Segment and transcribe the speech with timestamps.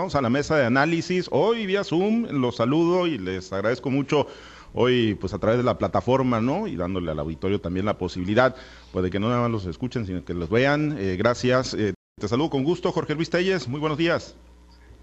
[0.00, 1.28] Vamos a la mesa de análisis.
[1.30, 4.26] Hoy vía Zoom los saludo y les agradezco mucho
[4.72, 6.66] hoy pues a través de la plataforma, ¿no?
[6.66, 8.56] Y dándole al auditorio también la posibilidad
[8.92, 10.96] pues de que no nada más los escuchen, sino que los vean.
[10.98, 11.74] Eh, gracias.
[11.74, 13.68] Eh, te saludo con gusto, Jorge Luis Telles.
[13.68, 14.36] Muy buenos días.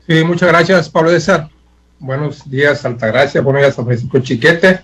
[0.08, 1.48] Sí, muchas gracias, Pablo César.
[2.00, 3.40] Buenos días, Altagracia.
[3.42, 4.84] Buenos días, Francisco Chiquete.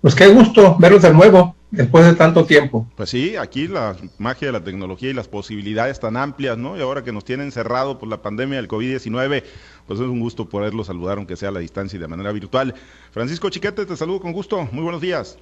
[0.00, 2.86] Pues qué gusto verlos de nuevo después de tanto tiempo.
[2.96, 6.76] Pues sí, aquí la magia de la tecnología y las posibilidades tan amplias, ¿no?
[6.76, 9.42] Y ahora que nos tienen cerrado por la pandemia del COVID-19,
[9.86, 12.74] pues es un gusto poderlo saludar, aunque sea a la distancia y de manera virtual.
[13.10, 14.68] Francisco Chiquete, te saludo con gusto.
[14.72, 15.38] Muy buenos días.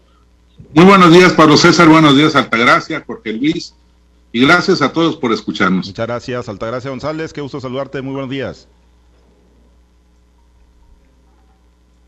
[0.74, 1.88] Muy buenos días, Pablo César.
[1.88, 3.74] Buenos días, Altagracia, Jorge Luis.
[4.32, 5.86] Y gracias a todos por escucharnos.
[5.86, 7.32] Muchas gracias, Altagracia González.
[7.32, 8.00] Qué gusto saludarte.
[8.00, 8.68] Muy buenos días.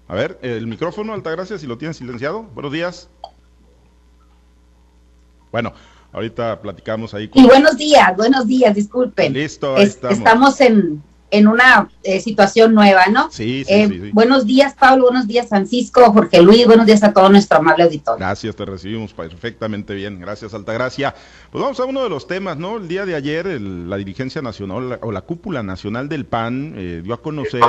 [0.09, 2.43] A ver, el micrófono, Altagracia, si lo tienes silenciado.
[2.55, 3.09] Buenos días.
[5.55, 5.73] Bueno,
[6.11, 7.29] ahorita platicamos ahí.
[7.29, 7.41] Con...
[7.41, 9.33] Y buenos días, buenos días, disculpen.
[9.33, 10.19] Listo, ahí estamos.
[10.19, 11.01] estamos en,
[11.35, 13.31] en una eh, situación nueva, ¿no?
[13.31, 17.13] Sí, eh, sí, sí, Buenos días, Pablo, buenos días, Francisco, Jorge Luis, buenos días a
[17.13, 18.19] todo nuestro amable auditorio.
[18.19, 20.21] Gracias, te recibimos perfectamente bien.
[20.21, 21.15] Gracias, Altagracia.
[21.51, 22.77] Pues vamos a uno de los temas, ¿no?
[22.77, 26.75] El día de ayer, el, la dirigencia nacional la, o la cúpula nacional del PAN
[26.77, 27.61] eh, dio a conocer.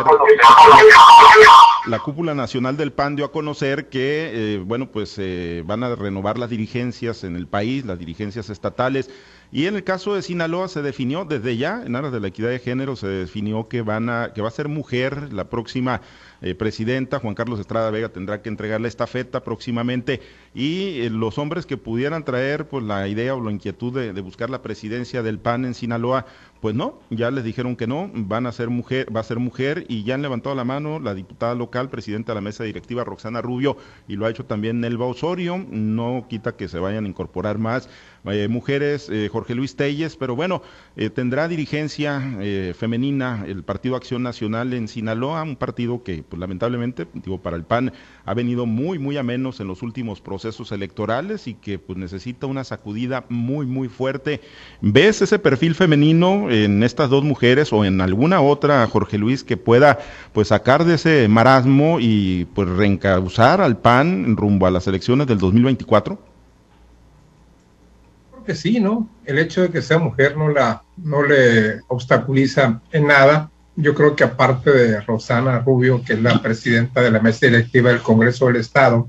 [1.87, 5.95] La cúpula nacional del PAN dio a conocer que, eh, bueno, pues eh, van a
[5.95, 9.09] renovar las dirigencias en el país, las dirigencias estatales.
[9.51, 12.49] Y en el caso de Sinaloa se definió desde ya, en aras de la equidad
[12.49, 16.01] de género, se definió que van a, que va a ser mujer la próxima
[16.45, 20.21] eh, presidenta, Juan Carlos Estrada Vega tendrá que entregarle esta feta próximamente
[20.53, 24.51] y eh, los hombres que pudieran traer pues la idea o la inquietud de, buscar
[24.51, 26.27] la presidencia del PAN en Sinaloa,
[26.61, 29.85] pues no, ya les dijeron que no, van a ser mujer, va a ser mujer
[29.89, 33.41] y ya han levantado la mano la diputada local, presidenta de la mesa directiva Roxana
[33.41, 37.57] Rubio y lo ha hecho también Nelva Osorio, no quita que se vayan a incorporar
[37.57, 37.89] más
[38.25, 40.61] eh, mujeres, Jorge Luis Telles, pero bueno,
[41.15, 42.21] tendrá dirigencia
[42.75, 47.63] femenina el Partido Acción Nacional en Sinaloa, un partido que pues lamentablemente, digo, para el
[47.63, 47.93] PAN
[48.25, 52.47] ha venido muy, muy a menos en los últimos procesos electorales y que pues necesita
[52.47, 54.41] una sacudida muy, muy fuerte.
[54.81, 59.57] ¿Ves ese perfil femenino en estas dos mujeres o en alguna otra, Jorge Luis, que
[59.57, 59.99] pueda
[60.33, 65.37] pues sacar de ese marasmo y pues reencauzar al PAN rumbo a las elecciones del
[65.37, 66.35] 2024?
[68.45, 69.09] que sí, ¿no?
[69.25, 73.49] El hecho de que sea mujer no, la, no le obstaculiza en nada.
[73.75, 77.89] Yo creo que aparte de Rosana Rubio, que es la presidenta de la mesa directiva
[77.89, 79.07] del Congreso del Estado,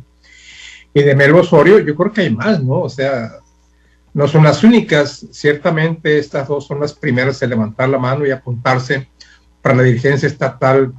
[0.93, 2.81] y de Melo Osorio, yo creo que hay más, ¿no?
[2.81, 3.33] O sea,
[4.15, 5.27] no son las únicas.
[5.31, 9.09] Ciertamente estas dos son las primeras en levantar la mano y apuntarse
[9.61, 10.95] para la dirigencia estatal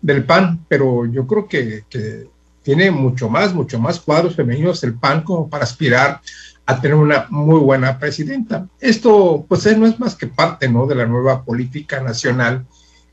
[0.00, 2.28] del PAN, pero yo creo que, que
[2.62, 6.20] tiene mucho más, mucho más cuadros femeninos el PAN como para aspirar
[6.64, 8.66] a tener una muy buena presidenta.
[8.80, 12.66] Esto, pues, no es más que parte, ¿no?, de la nueva política nacional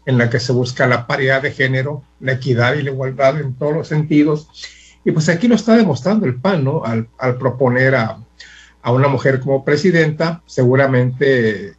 [0.05, 3.55] en la que se busca la paridad de género, la equidad y la igualdad en
[3.55, 4.47] todos los sentidos.
[5.05, 6.83] Y pues aquí lo está demostrando el PAN, ¿no?
[6.83, 8.17] Al, al proponer a,
[8.81, 11.75] a, una mujer como presidenta, seguramente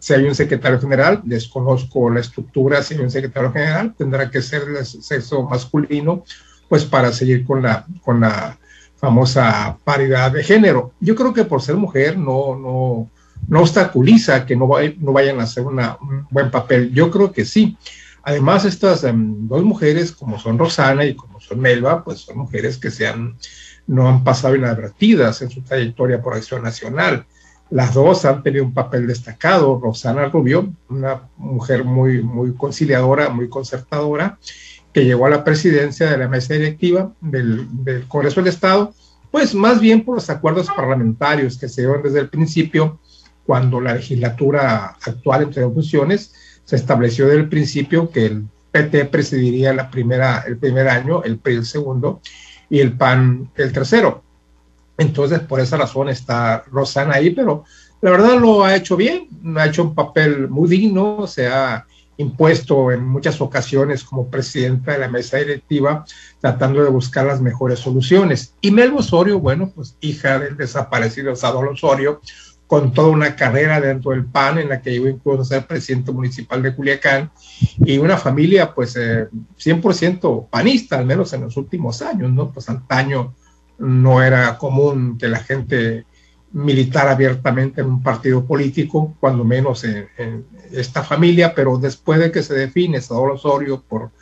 [0.00, 4.42] si hay un secretario general, desconozco la estructura, si hay un secretario general, tendrá que
[4.42, 6.24] ser de sexo masculino,
[6.68, 8.58] pues para seguir con la, con la
[8.96, 10.92] famosa paridad de género.
[11.00, 13.10] Yo creo que por ser mujer no, no,
[13.50, 14.68] no obstaculiza que no,
[15.00, 15.80] no vayan a hacer un
[16.30, 16.92] buen papel.
[16.94, 17.76] Yo creo que sí.
[18.22, 22.78] Además, estas um, dos mujeres, como son Rosana y como son Melba, pues son mujeres
[22.78, 23.36] que se han,
[23.88, 27.26] no han pasado inadvertidas en su trayectoria por acción nacional.
[27.70, 29.80] Las dos han tenido un papel destacado.
[29.82, 34.38] Rosana Rubio, una mujer muy, muy conciliadora, muy concertadora,
[34.92, 38.94] que llegó a la presidencia de la mesa directiva del, del, Congreso del Estado,
[39.32, 43.00] pues más bien por los acuerdos parlamentarios que se dieron desde el principio,
[43.46, 46.32] cuando la legislatura actual entre dos funciones
[46.64, 51.38] se estableció desde el principio que el PT presidiría la primera, el primer año, el
[51.38, 52.20] PRI el segundo
[52.68, 54.22] y el PAN el tercero.
[54.96, 57.64] Entonces, por esa razón está Rosana ahí, pero
[58.02, 61.86] la verdad lo ha hecho bien, ha hecho un papel muy digno, se ha
[62.20, 66.04] impuesto en muchas ocasiones como presidenta de la mesa directiva,
[66.38, 68.54] tratando de buscar las mejores soluciones.
[68.60, 72.20] Y Mel Osorio, bueno, pues hija del desaparecido Sadol Osorio,
[72.70, 76.12] con toda una carrera dentro del PAN en la que llegó incluso a ser presidente
[76.12, 77.32] municipal de Culiacán
[77.84, 79.26] y una familia pues eh,
[79.58, 82.52] 100% panista, al menos en los últimos años, ¿no?
[82.52, 83.34] Pues antaño
[83.78, 86.06] no era común que la gente
[86.52, 92.30] militar abiertamente en un partido político, cuando menos en, en, esta familia, pero después de
[92.30, 94.12] que se define Salvador Osorio por,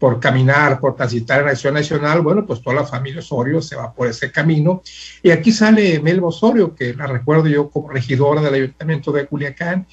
[0.00, 3.92] por caminar, por transitar en Acción Nacional, bueno, pues toda la familia Osorio se va
[3.92, 4.82] por ese camino.
[5.22, 9.86] Y aquí sale Melba Osorio, que la recuerdo yo como regidora del Ayuntamiento de Culiacán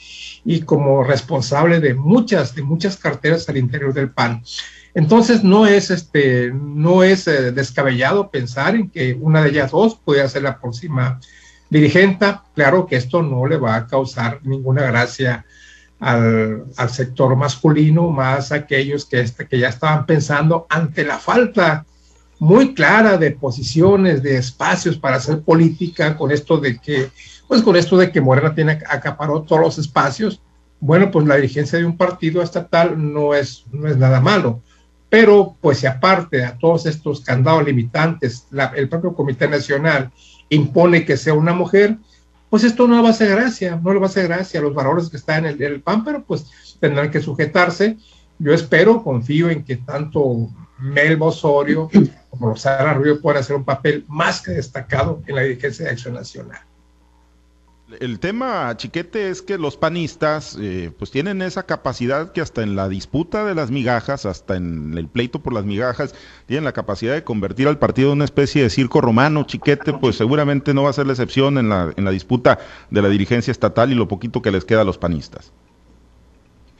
[0.45, 4.41] y como responsable de muchas, de muchas carteras al interior del PAN.
[4.93, 9.95] Entonces no es este, no es eh, descabellado pensar en que una de ellas dos
[9.95, 11.19] pudiera ser la próxima
[11.69, 12.33] dirigente.
[12.55, 15.45] Claro que esto no le va a causar ninguna gracia
[15.99, 21.85] al, sector masculino, más aquellos que, este, que ya estaban pensando ante la falta
[22.39, 27.09] muy clara de posiciones, de espacios para hacer política, con esto de que,
[27.47, 30.41] pues con esto de que Morena tiene acaparó todos los espacios,
[30.79, 34.61] bueno, pues la dirigencia de un partido estatal no es, no es nada malo.
[35.09, 38.45] Pero, pues, si aparte a todos estos candados limitantes,
[38.75, 40.11] el propio Comité Nacional
[40.49, 41.97] impone que sea una mujer,
[42.49, 44.63] pues esto no le va a hacer gracia, no le va a hacer gracia a
[44.63, 47.97] los valores que están en el, PAN, pero pues tendrán que sujetarse.
[48.39, 50.49] Yo espero, confío en que tanto
[50.79, 51.89] Mel Osorio
[52.29, 56.13] como Rosana Rubio puedan hacer un papel más que destacado en la dirigencia de Acción
[56.13, 56.59] Nacional.
[58.01, 62.75] El tema, Chiquete, es que los panistas eh, pues tienen esa capacidad que hasta en
[62.75, 66.13] la disputa de las migajas, hasta en el pleito por las migajas,
[66.47, 69.45] tienen la capacidad de convertir al partido en una especie de circo romano.
[69.45, 72.59] Chiquete, pues seguramente no va a ser la excepción en la, en la disputa
[72.91, 75.53] de la dirigencia estatal y lo poquito que les queda a los panistas.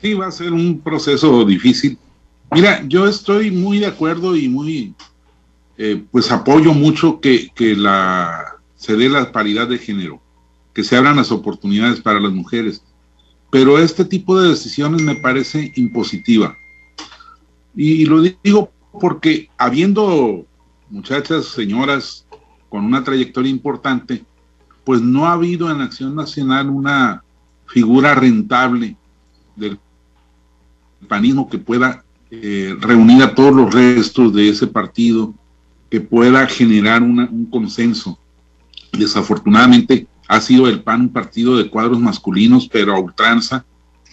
[0.02, 1.96] Sí, va a ser un proceso difícil.
[2.50, 4.94] Mira, yo estoy muy de acuerdo y muy,
[5.78, 10.20] eh, pues apoyo mucho que, que la, se dé la paridad de género
[10.72, 12.82] que se abran las oportunidades para las mujeres.
[13.50, 16.56] Pero este tipo de decisiones me parece impositiva.
[17.74, 18.70] Y, lo digo
[19.00, 20.44] porque habiendo
[20.90, 22.26] muchachas, señoras
[22.68, 24.24] con una trayectoria importante,
[24.84, 27.22] pues no ha habido en Acción Nacional una
[27.66, 28.96] figura rentable
[29.56, 29.78] del
[31.06, 35.34] panismo que pueda eh, reunir a todos los restos de ese partido,
[35.90, 38.18] que pueda generar un consenso.
[38.92, 43.64] Desafortunadamente, ha sido el PAN un partido de cuadros masculinos, pero a ultranza,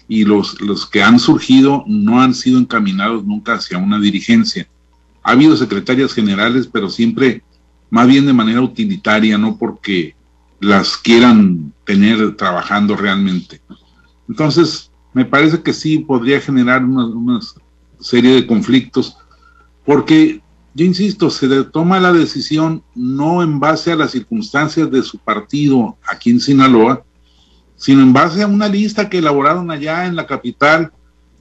[0.07, 4.67] y los, los que han surgido no han sido encaminados nunca hacia una dirigencia.
[5.23, 7.44] Ha habido secretarias generales, pero siempre
[7.89, 10.15] más bien de manera utilitaria, no porque
[10.59, 13.62] las quieran tener trabajando realmente.
[14.27, 17.39] Entonces, me parece que sí podría generar una, una
[18.00, 19.17] serie de conflictos,
[19.85, 20.41] porque
[20.75, 25.98] yo insisto, se toma la decisión no en base a las circunstancias de su partido
[26.06, 27.01] aquí en Sinaloa,
[27.77, 30.92] sino en base a una lista que elaboraron allá en la capital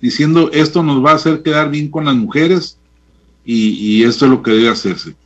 [0.00, 2.78] diciendo esto nos va a hacer quedar bien con las mujeres
[3.44, 5.16] y, esto es lo que debe hacerse.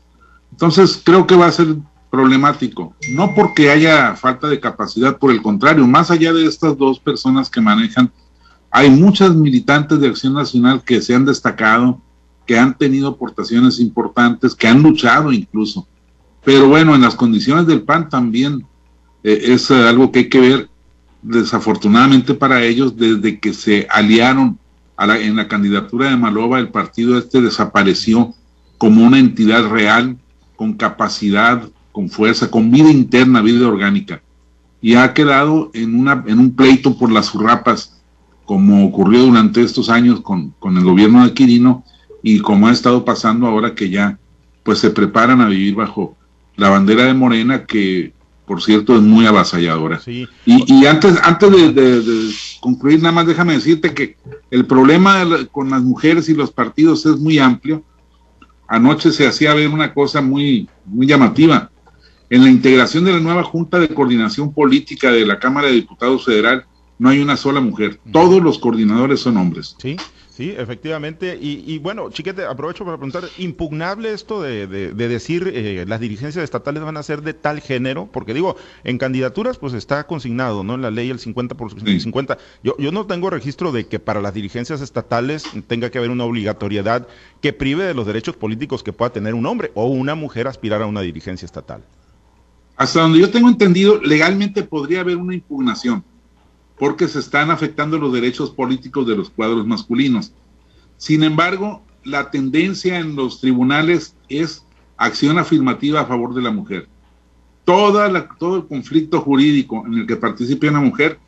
[0.52, 1.76] Entonces creo que va a ser
[2.10, 6.98] problemático, no porque haya falta de capacidad, por el contrario, más allá de estas dos
[6.98, 8.10] personas que manejan,
[8.70, 12.00] hay muchas militantes de Acción Nacional que se han destacado,
[12.48, 15.86] que han tenido aportaciones importantes, que han luchado incluso.
[16.42, 18.64] Pero bueno, en las condiciones del PAN también
[19.22, 20.70] eh, es algo que hay que ver,
[21.20, 24.58] desafortunadamente para ellos, desde que se aliaron
[24.96, 28.34] a la, en la candidatura de Malova, el partido este desapareció
[28.78, 30.16] como una entidad real,
[30.56, 34.22] con capacidad, con fuerza, con vida interna, vida orgánica.
[34.80, 38.00] Y ha quedado en, una, en un pleito por las urrapas,
[38.46, 41.84] como ocurrió durante estos años con, con el gobierno de Quirino,
[42.22, 44.18] y como ha estado pasando ahora que ya
[44.62, 46.16] pues se preparan a vivir bajo
[46.56, 48.12] la bandera de Morena que
[48.48, 50.00] por cierto es muy avasalladora.
[50.06, 54.16] Y, antes, antes de, concluir, nada más déjame decirte que
[54.50, 57.84] el problema con las mujeres y los partidos es muy amplio.
[58.66, 61.70] Anoche se hacía ver una cosa muy, muy llamativa.
[62.30, 66.24] En la integración de la nueva Junta de Coordinación Política de la Cámara de Diputados
[66.24, 66.64] Federal
[66.98, 68.00] no hay una sola mujer.
[68.12, 69.76] Todos los coordinadores son hombres.
[69.78, 69.96] Sí,
[70.38, 71.36] Sí, efectivamente.
[71.40, 76.96] Y, bueno, chiquete, aprovecho para preguntar, ¿impugnable esto de, decir eh, las dirigencias estatales van
[76.96, 78.08] a ser de tal género?
[78.12, 78.54] Porque digo,
[78.84, 80.76] en candidaturas pues está consignado, ¿no?
[80.76, 82.38] En la ley el 50 por 50.
[82.62, 86.22] Yo, yo no tengo registro de que para las dirigencias estatales tenga que haber una
[86.22, 87.08] obligatoriedad
[87.40, 90.82] que prive de los derechos políticos que pueda tener un hombre o una mujer aspirar
[90.82, 91.82] a una dirigencia estatal.
[92.76, 96.04] Hasta donde yo tengo entendido, legalmente podría haber una impugnación
[96.78, 100.32] porque se están afectando los derechos políticos de los cuadros masculinos.
[100.96, 104.64] Sin embargo, la tendencia en los tribunales es
[104.96, 106.88] acción afirmativa a favor de la mujer.
[107.64, 111.18] Toda todo el conflicto jurídico en el que participe una mujer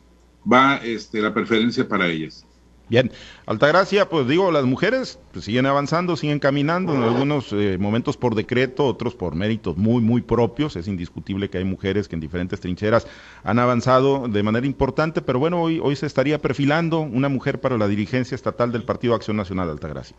[0.50, 2.46] va este, la preferencia para ellas.
[2.90, 3.12] Bien,
[3.46, 8.34] Altagracia, pues digo, las mujeres pues, siguen avanzando, siguen caminando, en algunos eh, momentos por
[8.34, 10.74] decreto, otros por méritos muy, muy propios.
[10.74, 13.06] Es indiscutible que hay mujeres que en diferentes trincheras
[13.44, 17.78] han avanzado de manera importante, pero bueno, hoy, hoy se estaría perfilando una mujer para
[17.78, 20.16] la dirigencia estatal del Partido Acción Nacional Altagracia.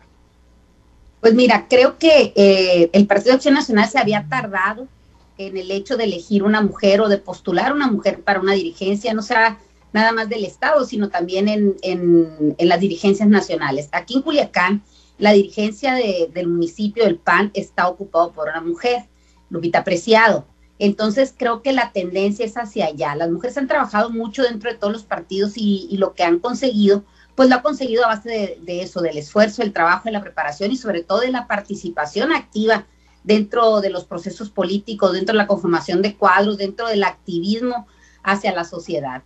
[1.20, 4.88] Pues mira, creo que eh, el Partido Acción Nacional se había tardado
[5.36, 9.12] en el hecho de elegir una mujer o de postular una mujer para una dirigencia,
[9.12, 9.58] no sea
[9.92, 13.88] nada más del Estado, sino también en, las dirigencias nacionales.
[13.92, 14.82] Aquí en Culiacán,
[15.18, 19.04] la dirigencia del municipio del PAN está ocupado por una mujer,
[19.50, 20.46] Lupita Preciado.
[20.78, 23.14] Entonces creo que la tendencia es hacia allá.
[23.14, 27.04] Las mujeres han trabajado mucho dentro de todos los partidos y, lo que han conseguido
[27.34, 30.76] pues lo ha conseguido a base de, eso, del esfuerzo, el trabajo, la preparación y
[30.76, 32.86] sobre todo de la participación activa
[33.24, 37.86] dentro de los procesos políticos, dentro de la conformación de cuadros, dentro del activismo
[38.22, 39.22] hacia la sociedad.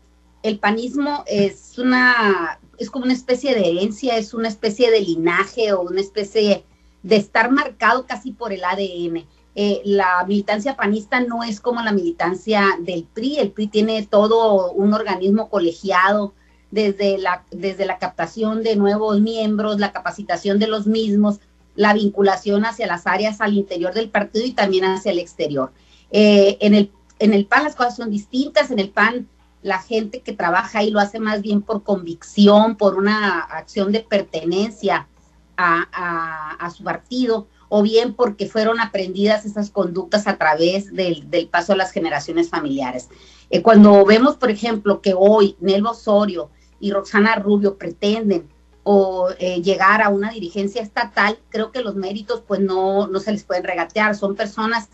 [0.47, 5.73] El panismo es una, es como una especie de herencia, es una especie de linaje
[5.73, 6.63] o una especie
[7.03, 9.27] de estar marcado casi por el ADN.
[9.57, 14.71] Eh, la militancia panista no es como la militancia del PRI, el PRI tiene todo
[14.71, 16.33] un organismo colegiado,
[16.71, 21.41] desde la, desde la captación de nuevos miembros, la capacitación de los mismos,
[21.75, 25.73] la vinculación hacia las áreas al interior del partido y también hacia el exterior.
[26.13, 29.27] Eh, en, el, en el PAN las cosas son distintas, en el PAN
[29.67, 33.99] la gente que trabaja ahí lo hace más bien por convicción, por una acción de
[33.99, 35.09] pertenencia
[35.57, 41.73] a, su partido, o bien porque fueron aprendidas esas conductas a través del, del paso
[41.73, 43.09] de las generaciones familiares.
[43.51, 48.49] Eh, cuando vemos, por ejemplo, que hoy Nelvo Osorio y Roxana Rubio pretenden
[48.85, 53.33] o eh, llegar a una dirigencia estatal, creo que los méritos pues no, no se
[53.33, 54.15] les pueden regatear.
[54.15, 54.91] Son personas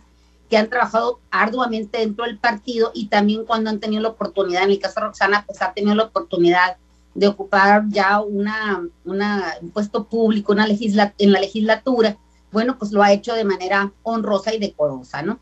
[0.53, 4.73] que han trabajado arduamente dentro del partido y también cuando han tenido la oportunidad, en
[4.73, 6.77] el caso de Roxana, pues ha tenido la oportunidad
[7.15, 12.19] de ocupar ya una, un puesto público una legisla en la legislatura,
[12.51, 15.41] bueno, pues lo ha hecho de manera honrosa y decorosa, ¿no?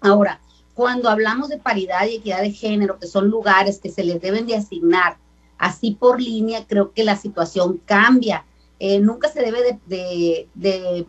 [0.00, 0.40] Ahora,
[0.72, 4.46] cuando hablamos de paridad y equidad de género, que son lugares que se les deben
[4.46, 5.18] de asignar
[5.58, 8.46] así por línea, creo que la situación cambia.
[8.78, 11.06] Eh, nunca se debe de,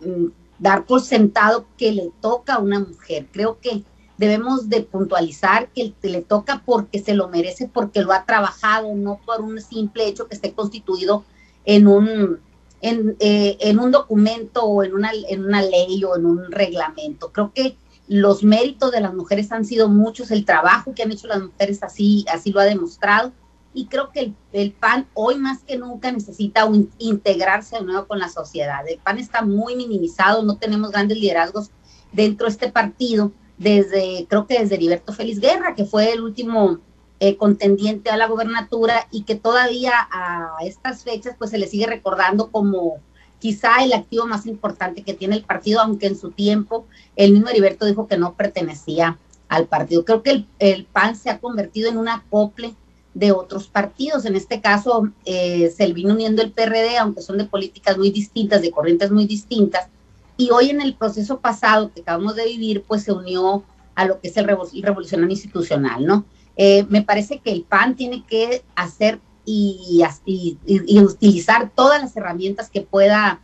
[0.00, 0.26] mm,
[0.58, 3.26] dar por sentado que le toca a una mujer.
[3.32, 3.82] Creo que
[4.18, 9.20] debemos de puntualizar que le toca porque se lo merece, porque lo ha trabajado, no
[9.26, 11.24] por un simple hecho que esté constituido
[11.64, 12.38] en un,
[12.80, 17.32] en, eh, en un documento o en una, en una ley o en un reglamento.
[17.32, 17.76] Creo que
[18.08, 21.82] los méritos de las mujeres han sido muchos, el trabajo que han hecho las mujeres
[21.82, 23.32] así, así lo ha demostrado
[23.76, 26.66] y creo que el, PAN hoy más que nunca necesita
[26.96, 28.88] integrarse de nuevo con la sociedad.
[28.88, 31.70] El PAN está muy minimizado, no tenemos grandes liderazgos
[32.10, 36.78] dentro de este partido, desde, creo que desde Heriberto Félix Guerra, que fue el último
[37.20, 41.86] eh, contendiente a la gobernatura y que todavía a estas fechas pues se le sigue
[41.86, 42.94] recordando como
[43.38, 47.50] quizá el activo más importante que tiene el partido, aunque en su tiempo el mismo
[47.50, 49.18] Heriberto dijo que no pertenecía
[49.48, 50.06] al partido.
[50.06, 52.74] Creo que el, el PAN se ha convertido en un acople
[53.16, 54.26] de otros partidos.
[54.26, 58.60] En este caso, eh, se vino uniendo el PRD, aunque son de políticas muy distintas,
[58.60, 59.88] de corrientes muy distintas.
[60.36, 64.20] Y hoy en el proceso pasado que acabamos de vivir, pues se unió a lo
[64.20, 66.26] que es el, revolucionario institucional, ¿no?
[66.56, 72.68] Eh, me parece que el PAN tiene que hacer y, y, utilizar todas las herramientas
[72.68, 73.40] que pueda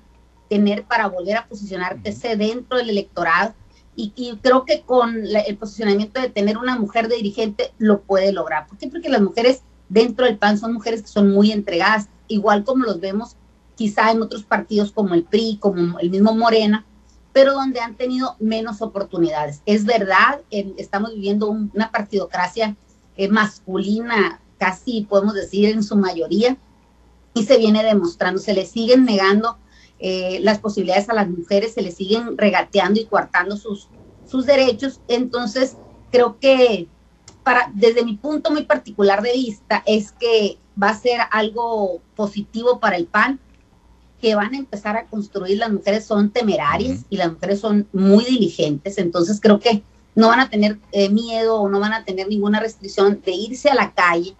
[0.50, 3.54] tener para volver a posicionarse dentro del electorado
[3.94, 8.66] y, creo que con el posicionamiento de tener una mujer de dirigente lo puede lograr.
[8.66, 8.88] ¿Por qué?
[8.88, 13.00] Porque las mujeres dentro del PAN son mujeres que son muy entregadas, igual como los
[13.00, 13.36] vemos
[13.74, 16.86] quizá en otros partidos como el PRI, como el mismo Morena,
[17.32, 19.62] pero donde han tenido menos oportunidades.
[19.66, 22.76] Es verdad, estamos viviendo una partidocracia
[23.16, 26.56] eh, masculina, casi podemos decir en su mayoría,
[27.34, 29.58] y se viene demostrando, se le siguen negando
[30.04, 33.88] eh, las posibilidades a las mujeres, se les siguen regateando y coartando sus,
[34.26, 35.00] sus derechos.
[35.06, 35.76] Entonces,
[36.10, 36.88] creo que
[37.44, 42.80] para, desde mi punto muy particular de vista es que va a ser algo positivo
[42.80, 43.38] para el PAN,
[44.20, 48.24] que van a empezar a construir, las mujeres son temerarias y las mujeres son muy
[48.24, 49.84] diligentes, entonces creo que
[50.16, 53.68] no van a tener eh, miedo o no van a tener ninguna restricción de irse
[53.70, 54.36] a la calle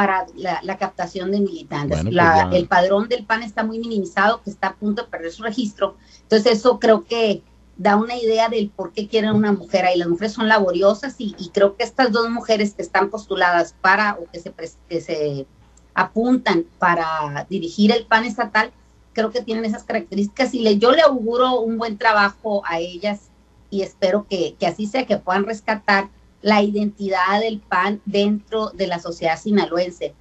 [0.00, 2.00] para la, captación de militantes.
[2.02, 2.16] Pues
[2.52, 5.98] el padrón del PAN está muy minimizado, que está a punto de perder su registro.
[6.22, 7.42] Entonces eso creo que
[7.76, 9.98] da una idea del por qué quieren una mujer ahí.
[9.98, 14.24] Las mujeres son laboriosas y, creo que estas dos mujeres que están postuladas para o
[14.32, 14.54] que se,
[14.88, 15.46] que se
[15.92, 18.72] apuntan para dirigir el PAN estatal,
[19.12, 23.28] creo que tienen esas características y le, yo le auguro un buen trabajo a ellas
[23.68, 26.08] y espero que, que así sea, que puedan rescatar
[26.42, 30.14] la identidad del PAN dentro de la sociedad sinaloense,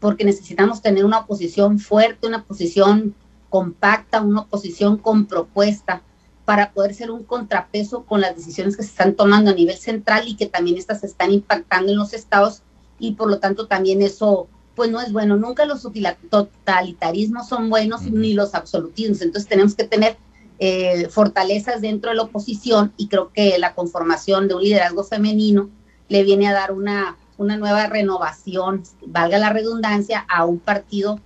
[0.00, 3.14] porque necesitamos tener una oposición fuerte, una oposición
[3.50, 6.02] compacta, una oposición con propuesta
[6.44, 10.28] para poder ser un contrapeso con las decisiones que se están tomando a nivel central
[10.28, 12.62] y que también estas están impactando en los estados
[12.98, 15.36] y por lo tanto también eso pues no es bueno.
[15.36, 15.88] Nunca los
[16.30, 19.22] totalitarismos son buenos ni los absolutismos.
[19.22, 20.18] Entonces tenemos que tener
[20.58, 25.68] eh, fortalezas dentro de la oposición y creo que la conformación de un liderazgo femenino
[26.08, 31.20] le viene a dar una, una nueva renovación, valga la redundancia, a un partido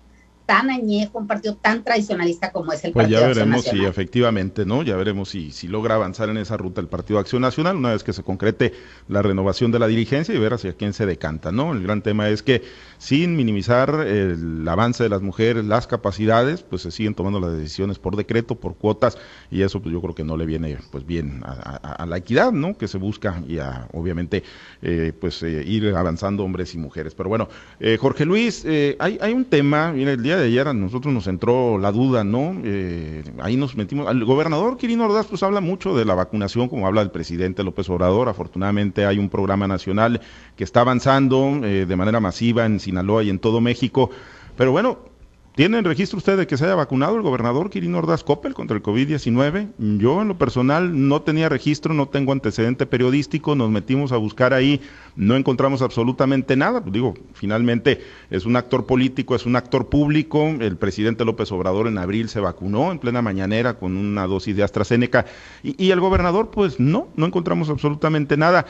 [0.51, 4.67] tan añejo, un partido tan tradicionalista como es el pues Partido ya veremos si efectivamente,
[4.67, 4.83] ¿no?
[4.83, 8.03] Ya veremos si, si logra avanzar en esa ruta el Partido Acción Nacional una vez
[8.03, 8.73] que se concrete
[9.07, 11.73] la renovación de la dirigencia y ver hacia quién se decanta, ¿no?
[11.73, 12.65] El gran tema es que
[12.99, 18.01] sin minimizar el avance de las mujeres, las capacidades, pues se siguen tomando las decisiones
[18.01, 19.19] por decreto, por cuotas
[19.53, 22.77] y eso pues yo creo que no le viene pues bien a, la equidad, ¿no?
[22.77, 24.43] Que se busca y a obviamente
[24.83, 27.15] eh, pues eh, ir avanzando hombres y mujeres.
[27.15, 28.67] Pero bueno, eh, Jorge Luis,
[28.99, 32.25] hay, hay un tema, mira, el día de ayer a nosotros nos entró la duda,
[32.25, 32.61] ¿no?
[32.65, 34.11] Eh, ahí nos metimos.
[34.11, 37.89] El gobernador Quirino Ordaz pues habla mucho de la vacunación, como habla el presidente López
[37.91, 38.29] Obrador.
[38.29, 40.21] Afortunadamente hay un programa nacional
[40.57, 44.11] que está avanzando eh, de manera masiva en Sinaloa y en todo México.
[44.57, 44.99] Pero bueno,
[45.57, 48.85] ¿Tienen registro usted de que se haya vacunado el gobernador Quirino Ordaz Coppel contra el
[48.85, 49.99] COVID-19?
[49.99, 54.55] Yo en lo personal no tenía registro, no tengo antecedente periodístico, nos metimos a buscar
[54.55, 54.81] ahí,
[55.17, 56.81] no encontramos absolutamente nada.
[56.81, 60.47] Pues digo, finalmente es un actor político, es un actor público.
[60.47, 64.63] El presidente López Obrador en abril se vacunó en plena mañanera con una dosis de
[64.63, 65.27] AstraZeneca
[65.65, 68.67] y, y el gobernador pues no, no encontramos absolutamente nada.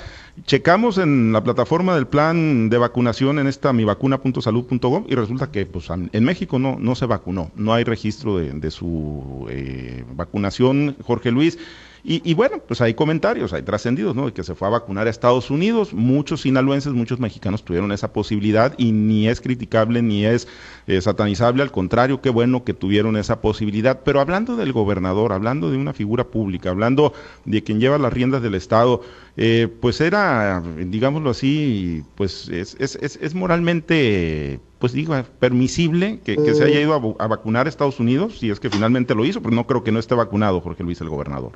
[0.47, 5.88] Checamos en la plataforma del plan de vacunación en esta mivacuna.salud.gov y resulta que pues
[5.90, 11.59] en México no no, se vacunó, no hay registro de, su eh, vacunación, Jorge Luis.
[12.02, 14.26] Y, bueno, pues hay comentarios, hay trascendidos, ¿no?
[14.26, 15.92] De que se fue a vacunar a Estados Unidos.
[15.92, 20.49] Muchos sinaloenses, muchos mexicanos tuvieron esa posibilidad y ni es criticable ni es
[20.87, 21.62] eh, satanizable.
[21.62, 24.00] Al contrario, qué bueno que tuvieron esa posibilidad.
[24.02, 27.12] Pero hablando del gobernador, hablando de una figura pública, hablando
[27.45, 29.02] de quien lleva las riendas del Estado,
[29.37, 36.64] eh, pues era, digámoslo así, pues es, es, es, moralmente, pues digo, permisible que, se
[36.64, 39.54] haya ido a, a vacunar a Estados Unidos, si es que finalmente lo hizo, pero
[39.54, 41.52] no creo que no esté vacunado Jorge Luis, el gobernador.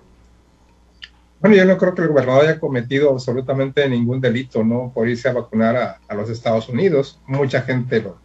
[1.44, 4.90] Bueno, yo no creo que el gobernador haya cometido absolutamente ningún delito, ¿no?
[4.94, 7.20] Por irse a vacunar a, los Estados Unidos.
[7.26, 8.16] Mucha gente lo,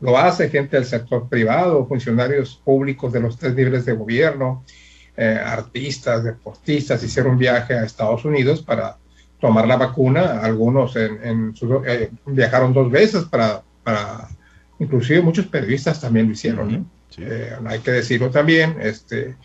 [0.00, 4.64] lo hace, gente del sector privado, funcionarios públicos de los tres niveles de gobierno,
[5.16, 8.96] eh, artistas, deportistas, hicieron un viaje a Estados Unidos para
[9.40, 10.40] tomar la vacuna.
[10.40, 11.54] Algunos en,
[11.86, 14.30] eh, viajaron dos veces para, para,
[14.80, 16.86] inclusive muchos periodistas también lo hicieron, ¿no?
[17.18, 19.36] Eh, hay que decirlo también, este,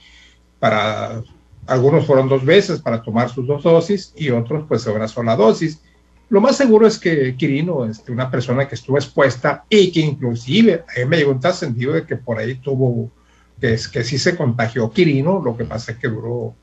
[0.58, 1.22] para
[1.68, 5.82] algunos fueron dos veces para tomar sus dos dosis y otros pues una sola dosis.
[6.30, 10.84] Lo más seguro es que Quirino, este, una persona que estuvo expuesta y que inclusive
[10.88, 13.12] a mí me llegó un trascendido de que por ahí tuvo,
[13.60, 16.56] que, es, que sí se contagió Quirino, lo que pasa es que duró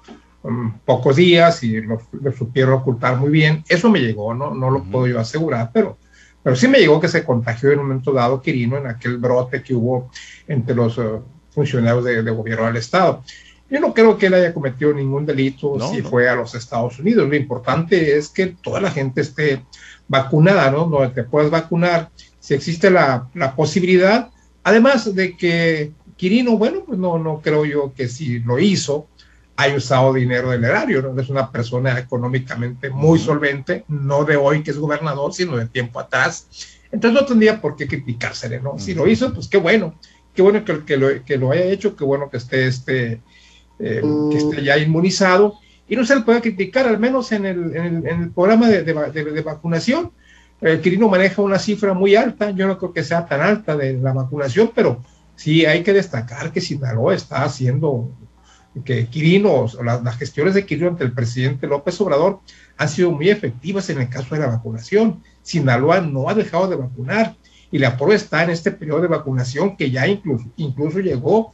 [0.43, 2.01] um, pocos días y lo,
[2.37, 3.63] supieron ocultar muy bien.
[3.69, 5.99] Eso me llegó, no, no lo puedo yo asegurar, pero,
[6.43, 9.63] pero sí me llegó que se contagió en un momento dado Quirino en aquel brote
[9.63, 10.11] que hubo
[10.49, 13.23] entre los uh, funcionarios de, de gobierno del Estado.
[13.71, 17.29] Yo no creo que él haya cometido ningún delito si fue a los Estados Unidos.
[17.29, 19.65] Lo importante es que toda la gente esté
[20.09, 20.87] vacunada, ¿no?
[20.87, 24.31] No te puedes vacunar si existe la, la posibilidad.
[24.65, 29.07] Además de que Quirino, bueno, pues no, no creo yo que si lo hizo,
[29.57, 31.21] haya usado dinero del erario, ¿no?
[31.21, 36.01] Es una persona económicamente muy solvente, no de hoy que es gobernador, sino de tiempo
[36.01, 36.49] atrás.
[36.91, 38.79] Entonces no tendría por qué criticársele, ¿no?
[38.79, 39.95] Si lo hizo, pues qué bueno,
[40.35, 43.21] qué bueno que, que, lo, que lo haya hecho, qué bueno que esté este
[43.81, 47.75] eh, que esté ya inmunizado y no se le puede criticar, al menos en el,
[47.75, 50.13] en el, programa de, de, vacunación.
[50.61, 53.95] El Quirino maneja una cifra muy alta, yo no creo que sea tan alta de
[53.95, 55.03] la vacunación, pero
[55.35, 58.13] sí hay que destacar que Sinaloa está haciendo,
[58.85, 62.41] que Quirino, las, las gestiones de Quirino ante el presidente López Obrador
[62.77, 65.23] han sido muy efectivas en el caso de la vacunación.
[65.43, 67.35] Sinaloa no ha dejado de vacunar
[67.73, 71.53] y la prueba está en este periodo de vacunación que ya incluso, incluso llegó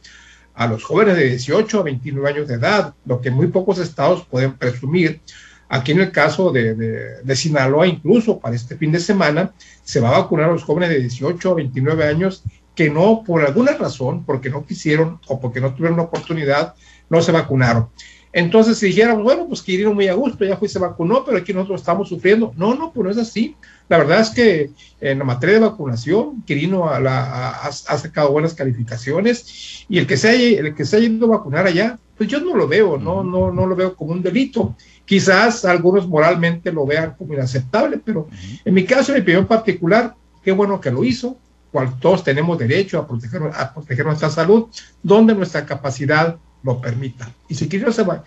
[0.57, 4.25] a los jóvenes de 18 a 29 años de edad, lo que muy pocos estados
[4.25, 5.21] pueden presumir.
[5.69, 10.09] Aquí en el caso de, de, Sinaloa, incluso para este fin de semana, se va
[10.09, 12.43] a vacunar a los jóvenes de 18 a 29 años
[12.73, 16.73] que no, por alguna razón, porque no quisieron o porque no tuvieron la oportunidad,
[17.09, 17.89] no se vacunaron.
[18.33, 21.37] Entonces, si dijéramos, bueno, pues Quirino muy a gusto, ya fue y se vacunó, pero
[21.37, 22.51] aquí nosotros estamos sufriendo.
[22.55, 23.55] No, no, pues no es así.
[23.89, 29.97] La verdad es que en la materia de vacunación, Quirino ha, sacado buenas calificaciones y
[29.97, 32.55] el que, se haya, el que se haya ido a vacunar allá, pues yo no
[32.55, 34.75] lo veo, no, no, no lo veo como un delito.
[35.05, 38.27] Quizás algunos moralmente lo vean como inaceptable, pero
[38.65, 41.37] en mi caso, en mi opinión particular, qué bueno que lo hizo,
[41.71, 44.67] cual todos tenemos derecho a proteger, a proteger nuestra salud,
[45.03, 47.31] donde nuestra capacidad lo permita.
[47.47, 48.23] Y si Quirino se va,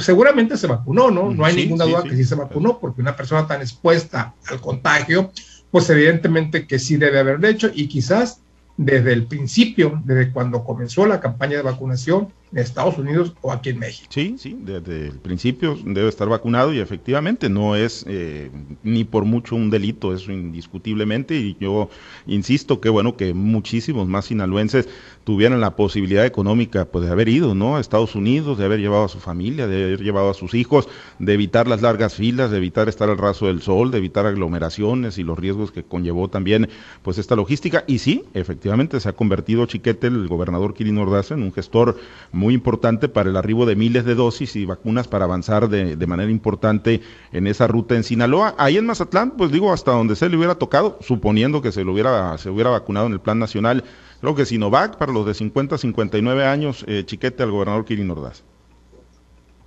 [0.00, 1.30] seguramente se vacunó, ¿no?
[1.30, 5.30] No hay ninguna duda que sí se vacunó, porque una persona tan expuesta al contagio,
[5.70, 8.40] pues evidentemente que sí debe haberlo hecho y quizás
[8.78, 13.78] desde el principio, desde cuando comenzó la campaña de vacunación Estados Unidos o aquí en
[13.78, 14.08] México.
[14.10, 18.50] Sí, sí, desde el principio debe estar vacunado y efectivamente no es eh,
[18.82, 21.90] ni por mucho un delito, eso indiscutiblemente, y yo
[22.26, 24.88] insisto que bueno que muchísimos más sinaloenses
[25.24, 27.76] tuvieran la posibilidad económica pues de haber ido, ¿no?
[27.76, 30.88] A Estados Unidos, de haber llevado a su familia, de haber llevado a sus hijos,
[31.18, 35.18] de evitar las largas filas, de evitar estar al raso del sol, de evitar aglomeraciones
[35.18, 36.70] y los riesgos que conllevó también
[37.02, 37.84] pues esta logística.
[37.86, 41.98] Y sí, efectivamente se ha convertido Chiquete, el gobernador Quirino Ordaz, en un gestor
[42.38, 46.06] muy importante para el arribo de miles de dosis y vacunas para avanzar de, de
[46.06, 48.54] manera importante en esa ruta en Sinaloa.
[48.56, 51.92] Ahí en Mazatlán, pues digo, hasta donde se le hubiera tocado, suponiendo que se lo
[51.92, 53.84] hubiera, se hubiera vacunado en el plan nacional,
[54.20, 58.10] Creo que Sinovac para los de 50 a 59 años, eh, chiquete al gobernador Kirin
[58.10, 58.42] Ordaz.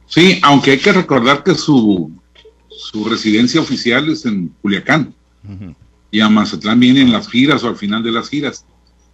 [0.08, 2.12] Sí, aunque hay que recordar que su,
[2.70, 5.14] su residencia oficial es en Culiacán.
[6.12, 8.66] Y a Mazatlán vienen las giras o al final de las giras.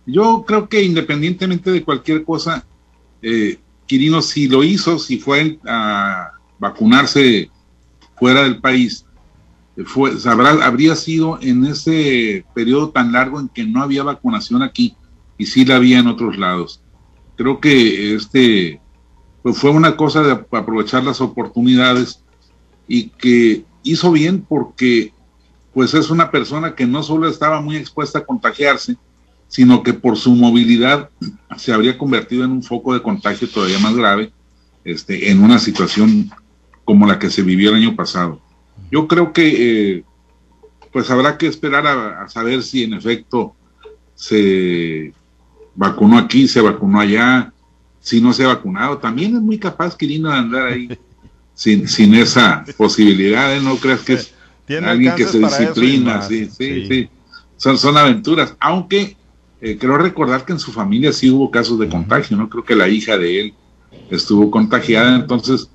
[0.08, 2.65] Yo creo que independientemente de cualquier cosa,
[3.21, 7.49] eh, Quirino si lo hizo, si fue a vacunarse
[8.17, 9.06] fuera del país,
[9.86, 14.95] fue, habría sido en ese periodo tan largo en que no había vacunación aquí
[15.38, 16.82] y sí la había en otros lados.
[17.36, 18.82] Creo que este
[19.43, 22.21] pues fue una cosa de aprovechar las oportunidades
[22.88, 25.13] y que hizo bien porque
[25.73, 28.97] pues es una persona que no solo estaba muy expuesta a contagiarse,
[29.47, 31.10] sino que por su movilidad
[31.57, 34.31] se habría convertido en un foco de contagio todavía más grave
[34.83, 36.29] este, en una situación
[36.86, 38.41] como la que se vivió el año pasado.
[38.89, 40.03] Yo creo que eh,
[40.93, 43.53] pues habrá que esperar a, saber si en efecto
[44.15, 45.13] se
[45.75, 47.51] vacunó aquí, se vacunó allá,
[47.99, 50.97] si no se ha vacunado, también es muy capaz Quirino de andar ahí
[51.53, 53.60] sin, sin esa posibilidad, ¿eh?
[53.62, 54.33] no creas que es
[54.81, 57.10] alguien que se disciplina, sí, sí, sí,
[57.57, 59.16] Son, son aventuras, aunque
[59.62, 62.50] eh, creo recordar que en su familia sí hubo casos de contagio, ¿no?
[62.50, 63.54] Creo que la hija de él
[64.10, 65.70] estuvo contagiada, entonces...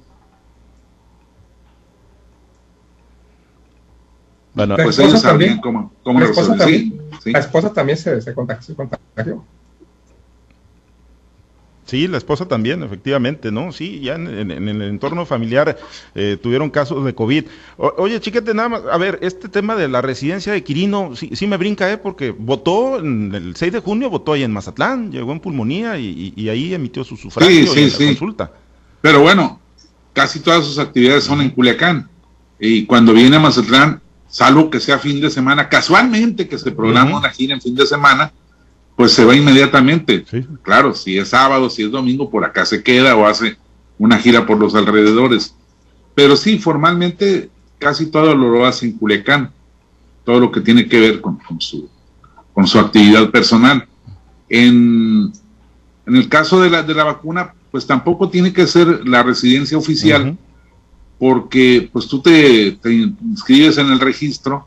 [4.55, 8.77] Bueno, pues ellos sabían cómo, cómo la, esposa también, la esposa también se, se contagió.
[11.92, 13.70] Sí, la esposa también, efectivamente, ¿no?
[13.70, 15.76] Sí, ya en, el entorno familiar
[16.14, 17.44] eh, tuvieron casos de COVID.
[17.76, 21.46] oye, chiquete, nada más, a ver, este tema de la residencia de Quirino, sí, sí
[21.46, 21.98] me brinca, ¿eh?
[21.98, 26.72] Porque votó el 6 de junio, votó ahí en Mazatlán, llegó en pulmonía y, ahí
[26.72, 28.50] emitió su sufragio sí, sí, consulta.
[29.02, 29.61] Pero bueno,
[30.14, 32.09] casi todas sus actividades son en Culiacán.
[32.59, 37.18] Y cuando viene a Mazatlán, salvo que sea fin de semana, casualmente que se programa
[37.18, 38.33] una gira en fin de semana,
[39.02, 40.24] pues se va inmediatamente.
[40.62, 43.56] Claro, si es sábado, si es domingo, por acá se queda o hace
[43.98, 45.56] una gira por los alrededores.
[46.14, 49.50] Pero sí, formalmente casi todo lo hace en Culiacán,
[50.24, 51.90] todo lo que tiene que ver con, su,
[52.54, 53.88] con su actividad personal.
[54.48, 55.32] En,
[56.06, 59.76] en, el caso de la, de la vacuna, pues tampoco tiene que ser la residencia
[59.76, 60.38] oficial,
[61.18, 64.64] porque pues tú te, te inscribes en el registro,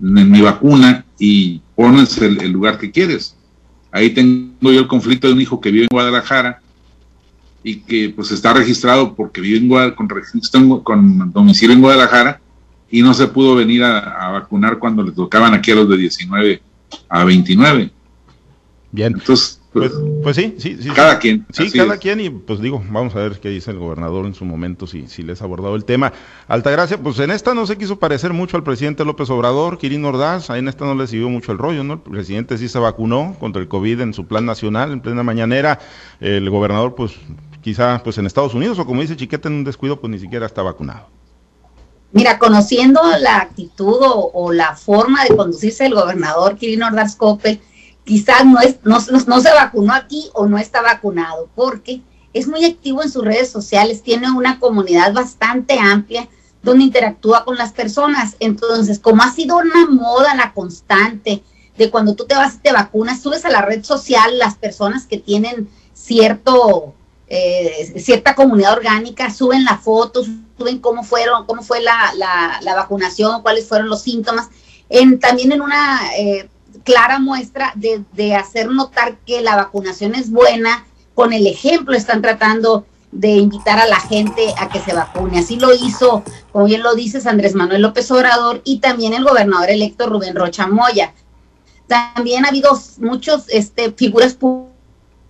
[0.00, 3.36] en mi vacuna, y pones el, lugar que quieres.
[3.92, 6.60] Ahí tengo yo el conflicto de un hijo que vive en Guadalajara
[7.62, 12.40] y que pues está registrado porque vive en con registro con domicilio en Guadalajara
[12.90, 15.96] y no se pudo venir a, a, vacunar cuando le tocaban aquí a los de
[15.96, 16.62] 19
[17.08, 17.90] a 29.
[18.92, 19.12] Bien.
[19.16, 20.88] Entonces, pues, pues, sí, sí, sí.
[20.90, 21.46] Cada quien.
[21.52, 24.44] Sí, cada quien y pues digo, vamos a ver qué dice el gobernador en su
[24.44, 26.12] momento, si, si les ha abordado el tema.
[26.48, 30.50] Altagracia, pues en esta no se quiso parecer mucho al presidente López Obrador, Kirin Ordaz,
[30.50, 31.94] ahí en esta no le siguió mucho el rollo, ¿no?
[31.94, 35.78] El presidente sí se vacunó contra el COVID en su plan nacional, en plena mañanera.
[36.20, 37.12] El gobernador, pues
[37.60, 40.46] quizá pues en Estados Unidos o como dice Chiquete en un descuido, pues ni siquiera
[40.46, 41.06] está vacunado.
[42.12, 47.60] Mira, conociendo la actitud o, la forma de conducirse el gobernador Kirin Ordaz Coppel,
[48.04, 52.64] quizás no, es, no, no, se vacunó aquí o no está vacunado, porque es muy
[52.64, 56.28] activo en sus redes sociales, tiene una comunidad bastante amplia
[56.62, 58.36] donde interactúa con las personas.
[58.40, 61.42] Entonces, como ha sido una moda la constante
[61.76, 65.06] de cuando tú te vas y te vacunas, subes a la red social las personas
[65.06, 66.94] que tienen cierto,
[67.26, 70.22] eh, cierta comunidad orgánica, suben la foto,
[70.58, 74.48] suben cómo fueron, cómo fue la, la, vacunación, cuáles fueron los síntomas.
[75.20, 76.50] También en una eh,
[76.84, 82.86] clara muestra de, hacer notar que la vacunación es buena, con el ejemplo están tratando
[83.12, 85.38] de invitar a la gente a que se vacune.
[85.38, 89.70] Así lo hizo, como bien lo dices, Andrés Manuel López Obrador y también el gobernador
[89.70, 91.12] electo Rubén Rocha Moya.
[91.86, 94.36] También ha habido muchas este, figuras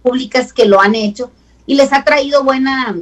[0.02, 1.30] públicas que lo han hecho
[1.66, 2.94] y les ha traído buena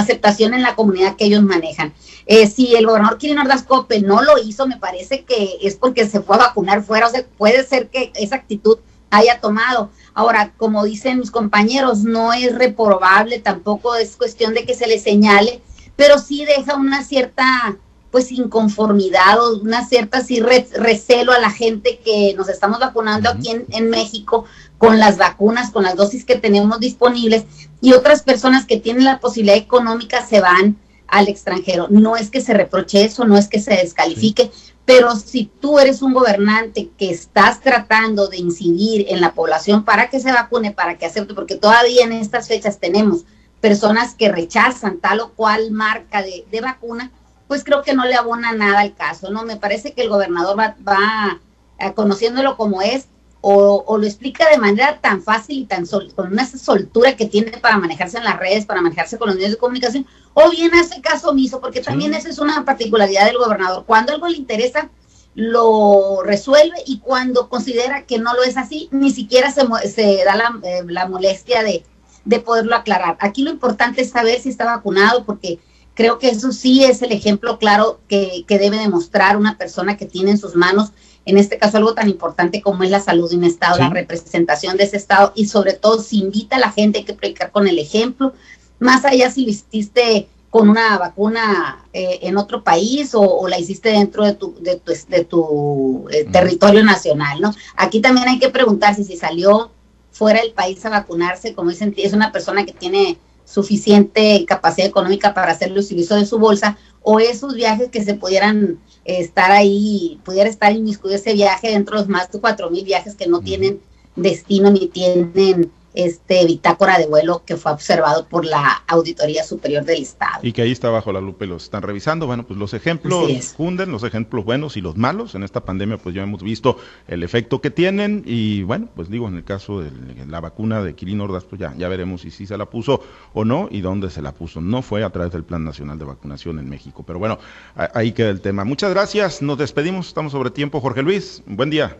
[0.00, 1.92] aceptación en la comunidad que ellos manejan.
[2.26, 6.08] Eh, si el gobernador Kirin Ordaz Cope no lo hizo, me parece que es porque
[6.08, 8.78] se fue a vacunar fuera, o sea, puede ser que esa actitud
[9.10, 9.90] haya tomado.
[10.14, 14.98] Ahora, como dicen mis compañeros, no es reprobable, tampoco es cuestión de que se le
[14.98, 15.60] señale,
[15.94, 17.76] pero sí deja una cierta
[18.10, 23.50] pues inconformidad o una cierta así recelo a la gente que nos estamos vacunando aquí
[23.50, 24.46] en, en, México
[24.78, 27.44] con las vacunas, con las dosis que tenemos disponibles
[27.80, 30.76] y otras personas que tienen la posibilidad económica se van
[31.08, 31.86] al extranjero.
[31.88, 34.50] No es que se reproche eso, no es que se descalifique,
[34.84, 40.10] pero si tú eres un gobernante que estás tratando de incidir en la población para
[40.10, 43.24] que se vacune, para que acepte, porque todavía en estas fechas tenemos
[43.60, 47.10] personas que rechazan tal o cual marca de, de vacuna,
[47.48, 49.44] pues creo que no le abona nada al caso, ¿no?
[49.44, 51.40] Me parece que el gobernador va, va
[51.78, 53.08] eh, conociéndolo como es,
[53.48, 57.52] o, lo explica de manera tan fácil y tan sol, con una soltura que tiene
[57.58, 60.04] para manejarse en las redes, para manejarse con los medios de comunicación,
[60.34, 63.84] o bien hace caso omiso, porque también esa es una particularidad del gobernador.
[63.86, 64.90] Cuando algo le interesa,
[65.36, 70.34] lo resuelve y cuando considera que no lo es así, ni siquiera se, se da
[70.34, 71.84] la, eh, la molestia de,
[72.24, 73.16] de poderlo aclarar.
[73.20, 75.60] Aquí lo importante es saber si está vacunado, porque
[75.96, 80.32] Creo que eso sí es el ejemplo claro que, debe demostrar una persona que tiene
[80.32, 80.92] en sus manos,
[81.26, 84.76] en este caso algo tan importante como es la salud de un Estado, la representación
[84.76, 87.66] de ese Estado y sobre todo si invita a la gente, hay que predicar con
[87.66, 88.32] el ejemplo,
[88.78, 93.90] más allá si lo hiciste con una vacuna eh, en otro país o, la hiciste
[93.90, 97.52] dentro de tu, de tu, de tu eh, territorio nacional, ¿no?
[97.76, 99.70] Aquí también hay que preguntarse si salió
[100.12, 105.34] fuera del país a vacunarse, como dicen, es una persona que tiene suficiente capacidad económica
[105.34, 110.18] para hacer el utilizo de su bolsa o esos viajes que se pudieran estar ahí,
[110.24, 113.40] pudiera estar inmiscuido ese viaje dentro de los más de cuatro mil viajes que no
[113.40, 113.80] tienen
[114.16, 120.02] destino ni tienen este bitácora de vuelo que fue observado por la Auditoría Superior del
[120.02, 120.40] Estado.
[120.42, 122.26] Y que ahí está bajo la lupa y los están revisando.
[122.26, 125.34] Bueno, pues los ejemplos funden, los ejemplos buenos y los malos.
[125.34, 126.76] En esta pandemia pues ya hemos visto
[127.08, 129.90] el efecto que tienen y bueno, pues digo, en el caso de
[130.26, 133.44] la vacuna de Quirino Ordaz, pues ya, ya veremos si sí se la puso o
[133.44, 134.60] no y dónde se la puso.
[134.60, 137.04] No fue a través del Plan Nacional de Vacunación en México.
[137.06, 137.38] Pero bueno,
[137.74, 138.64] ahí queda el tema.
[138.64, 140.80] Muchas gracias, nos despedimos, estamos sobre tiempo.
[140.80, 141.96] Jorge Luis, buen día.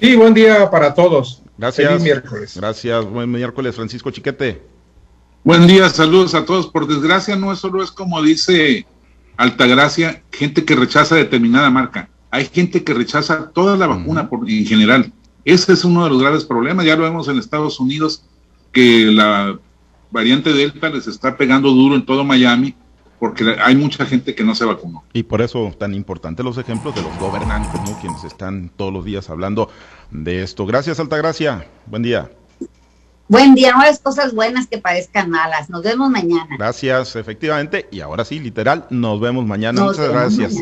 [0.00, 1.42] Sí, buen día para todos.
[1.56, 1.88] Gracias.
[1.88, 2.56] Feliz miércoles.
[2.56, 3.04] Gracias.
[3.06, 4.62] Buen miércoles, Francisco Chiquete.
[5.42, 6.66] Buen día, saludos a todos.
[6.66, 8.86] Por desgracia, no solo es como dice
[9.36, 12.10] Altagracia, gente que rechaza determinada marca.
[12.30, 15.12] Hay gente que rechaza toda la vacuna por, en general.
[15.44, 16.84] Ese es uno de los graves problemas.
[16.84, 18.22] Ya lo vemos en Estados Unidos,
[18.72, 19.58] que la
[20.10, 22.74] variante Delta les está pegando duro en todo Miami
[23.18, 25.04] porque hay mucha gente que no se vacunó.
[25.12, 27.98] Y por eso tan importante los ejemplos de los gobernantes, ¿no?
[28.00, 29.70] quienes están todos los días hablando
[30.10, 30.66] de esto.
[30.66, 31.66] Gracias, Altagracia.
[31.86, 32.30] Buen día.
[33.28, 35.68] Buen día, no es cosas buenas que parezcan malas.
[35.68, 36.46] Nos vemos mañana.
[36.56, 37.88] Gracias, efectivamente.
[37.90, 39.82] Y ahora sí, literal, nos vemos mañana.
[39.82, 40.54] Muchas gracias.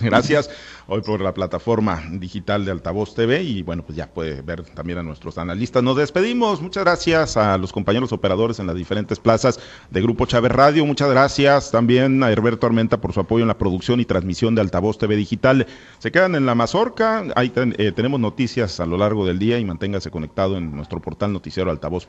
[0.00, 0.50] gracias
[0.88, 4.98] hoy por la plataforma digital de Altavoz TV y bueno, pues ya puede ver también
[4.98, 5.82] a nuestros analistas.
[5.82, 6.62] Nos despedimos.
[6.62, 10.86] Muchas gracias a los compañeros operadores en las diferentes plazas de Grupo Chávez Radio.
[10.86, 14.62] Muchas gracias también a Herberto Armenta por su apoyo en la producción y transmisión de
[14.62, 15.66] Altavoz TV Digital.
[15.98, 17.24] Se quedan en la mazorca.
[17.34, 21.32] Ahí eh, tenemos noticias a lo largo del día y manténgase conectado en nuestro portal
[21.32, 22.06] noticiero altavoz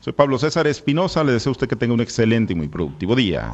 [0.00, 3.14] soy Pablo César Espinosa, le deseo a usted que tenga un excelente y muy productivo
[3.14, 3.52] día.